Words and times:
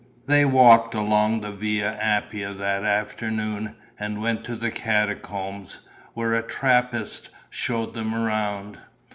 They 0.25 0.45
walked 0.45 0.95
along 0.95 1.41
the 1.41 1.51
Via 1.51 1.93
Appia 2.01 2.55
that 2.57 2.83
afternoon 2.83 3.75
and 3.99 4.19
went 4.19 4.43
to 4.45 4.55
the 4.55 4.71
Catacombs, 4.71 5.77
where 6.15 6.33
a 6.33 6.41
Trappist 6.41 7.29
showed 7.51 7.93
them 7.93 8.15
round. 8.15 8.79